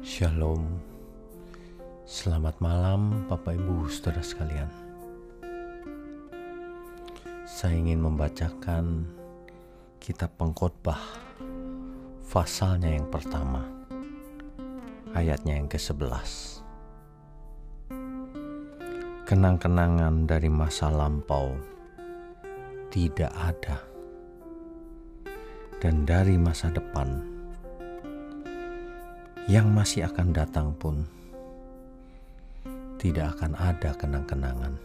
Shalom. 0.00 0.80
Selamat 2.08 2.56
malam 2.56 3.28
Bapak 3.28 3.52
Ibu 3.52 3.84
Saudara 3.92 4.24
sekalian. 4.24 4.72
Saya 7.44 7.76
ingin 7.76 8.00
membacakan 8.00 9.04
kitab 10.00 10.32
pengkhotbah 10.40 10.96
Fasalnya 12.24 12.96
yang 12.96 13.12
pertama 13.12 13.60
Ayatnya 15.12 15.60
yang 15.60 15.68
ke-11 15.68 16.64
Kenang-kenangan 19.28 20.24
dari 20.24 20.48
masa 20.48 20.88
lampau 20.88 21.60
tidak 22.88 23.36
ada 23.36 23.84
Dan 25.76 26.08
dari 26.08 26.40
masa 26.40 26.72
depan 26.72 27.29
yang 29.50 29.74
masih 29.74 30.06
akan 30.06 30.30
datang 30.30 30.70
pun 30.78 31.02
tidak 33.02 33.34
akan 33.34 33.58
ada 33.58 33.90
kenang-kenangan 33.98 34.78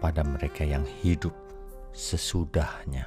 pada 0.00 0.24
mereka 0.24 0.64
yang 0.64 0.80
hidup 1.04 1.36
sesudahnya. 1.92 3.04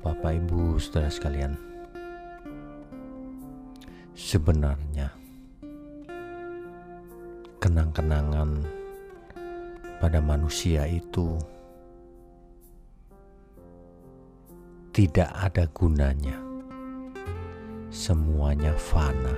Bapak, 0.00 0.40
ibu, 0.40 0.80
saudara 0.80 1.12
sekalian, 1.12 1.52
sebenarnya 4.16 5.12
kenang-kenangan 7.60 8.64
pada 10.00 10.24
manusia 10.24 10.88
itu 10.88 11.36
tidak 14.96 15.28
ada 15.36 15.68
gunanya 15.76 16.47
semuanya 17.88 18.76
fana. 18.76 19.32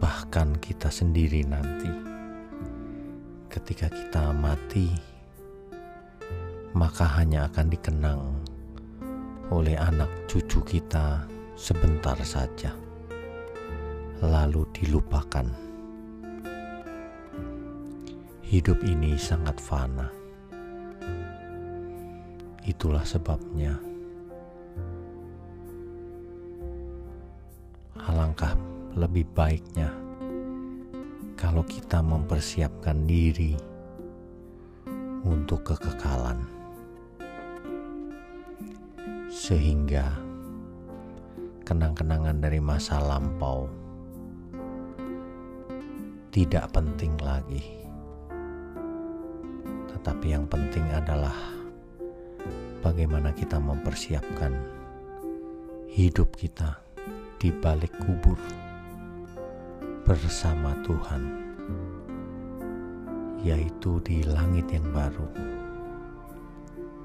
Bahkan 0.00 0.56
kita 0.60 0.88
sendiri 0.88 1.44
nanti, 1.44 1.92
ketika 3.52 3.92
kita 3.92 4.32
mati, 4.32 4.88
maka 6.72 7.04
hanya 7.20 7.52
akan 7.52 7.66
dikenang 7.68 8.22
oleh 9.52 9.76
anak 9.76 10.08
cucu 10.24 10.64
kita 10.64 11.28
sebentar 11.52 12.16
saja, 12.24 12.72
lalu 14.24 14.64
dilupakan. 14.72 15.44
Hidup 18.40 18.80
ini 18.88 19.20
sangat 19.20 19.60
fana. 19.60 20.08
Itulah 22.64 23.04
sebabnya 23.04 23.93
alangkah 28.04 28.52
lebih 29.00 29.24
baiknya 29.32 29.88
kalau 31.40 31.64
kita 31.64 32.04
mempersiapkan 32.04 33.08
diri 33.08 33.56
untuk 35.24 35.64
kekekalan, 35.64 36.44
sehingga 39.32 40.04
kenang-kenangan 41.64 42.44
dari 42.44 42.60
masa 42.60 43.00
lampau 43.00 43.72
tidak 46.28 46.68
penting 46.76 47.16
lagi, 47.24 47.64
tetapi 49.96 50.26
yang 50.28 50.44
penting 50.44 50.84
adalah 50.92 51.34
bagaimana 52.84 53.32
kita 53.32 53.56
mempersiapkan 53.56 54.52
hidup 55.88 56.36
kita 56.36 56.83
di 57.44 57.52
balik 57.52 57.92
kubur 58.00 58.40
bersama 60.08 60.72
Tuhan, 60.80 61.28
yaitu 63.44 64.00
di 64.00 64.24
langit 64.24 64.64
yang 64.72 64.88
baru 64.88 65.28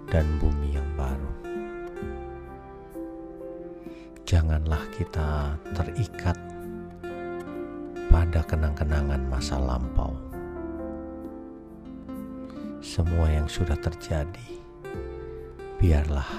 dan 0.07 0.23
bumi 0.39 0.79
yang 0.79 0.87
baru. 0.95 1.31
Janganlah 4.23 4.79
kita 4.95 5.59
terikat 5.75 6.39
pada 8.07 8.39
kenang-kenangan 8.47 9.19
masa 9.27 9.59
lampau. 9.59 10.15
Semua 12.79 13.27
yang 13.27 13.51
sudah 13.51 13.75
terjadi, 13.75 14.55
biarlah 15.83 16.31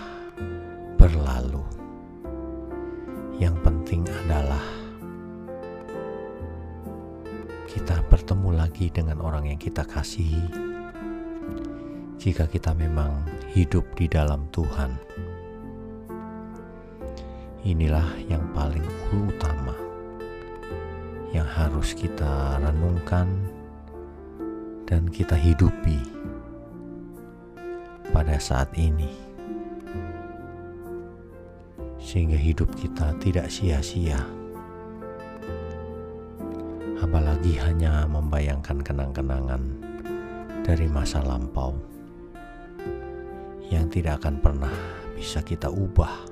berlalu. 0.97 1.90
Yang 3.41 3.57
penting 3.65 4.05
adalah 4.05 4.61
kita 7.65 8.05
bertemu 8.13 8.53
lagi 8.53 8.93
dengan 8.93 9.25
orang 9.25 9.49
yang 9.49 9.57
kita 9.57 9.81
kasihi. 9.81 10.45
Jika 12.21 12.45
kita 12.45 12.77
memang 12.77 13.25
hidup 13.57 13.97
di 13.97 14.13
dalam 14.13 14.45
Tuhan, 14.53 14.93
inilah 17.65 18.13
yang 18.29 18.45
paling 18.53 18.85
utama 19.09 19.73
yang 21.33 21.49
harus 21.49 21.97
kita 21.97 22.61
renungkan 22.61 23.25
dan 24.85 25.09
kita 25.09 25.33
hidupi 25.33 25.97
pada 28.13 28.37
saat 28.37 28.69
ini 28.77 29.30
sehingga 32.11 32.35
hidup 32.35 32.75
kita 32.75 33.15
tidak 33.23 33.47
sia-sia. 33.47 34.19
Apalagi 36.99 37.55
hanya 37.63 38.03
membayangkan 38.11 38.83
kenang-kenangan 38.83 39.63
dari 40.67 40.91
masa 40.91 41.23
lampau 41.23 41.79
yang 43.71 43.87
tidak 43.87 44.19
akan 44.19 44.43
pernah 44.43 44.75
bisa 45.15 45.39
kita 45.39 45.71
ubah. 45.71 46.27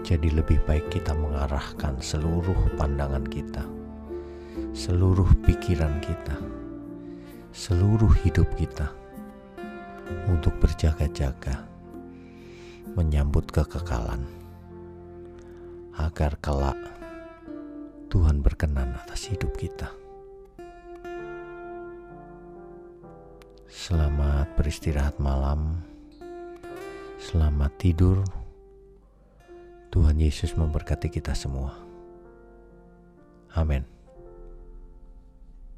Jadi 0.00 0.32
lebih 0.32 0.56
baik 0.64 0.88
kita 0.88 1.12
mengarahkan 1.12 2.00
seluruh 2.00 2.72
pandangan 2.80 3.28
kita, 3.28 3.68
seluruh 4.72 5.28
pikiran 5.44 6.00
kita, 6.00 6.40
seluruh 7.52 8.16
hidup 8.24 8.48
kita 8.56 8.88
untuk 10.32 10.56
berjaga-jaga 10.56 11.71
menyambut 12.98 13.46
kekekalan, 13.48 14.26
agar 15.96 16.34
kelak 16.42 16.78
Tuhan 18.12 18.44
berkenan 18.44 18.92
atas 18.92 19.32
hidup 19.32 19.56
kita. 19.56 19.88
Selamat 23.72 24.52
beristirahat 24.52 25.16
malam, 25.16 25.80
selamat 27.16 27.72
tidur. 27.80 28.20
Tuhan 29.92 30.20
Yesus 30.20 30.56
memberkati 30.56 31.08
kita 31.12 31.32
semua. 31.36 31.76
Amin. 33.52 34.01